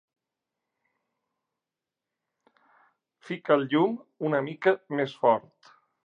Fica 3.27 3.57
el 3.59 3.67
llum 3.73 3.99
una 4.31 4.41
mica 4.47 4.73
més 5.01 5.13
fort. 5.25 5.71